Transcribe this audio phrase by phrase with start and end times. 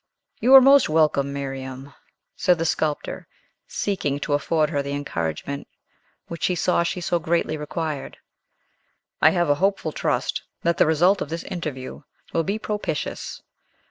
[0.39, 1.93] "You are most welcome, Miriam!"
[2.35, 3.27] said the sculptor,
[3.67, 5.67] seeking to afford her the encouragement
[6.27, 8.17] which he saw she so greatly required.
[9.21, 12.01] "I have a hopeful trust that the result of this interview
[12.33, 13.43] will be propitious.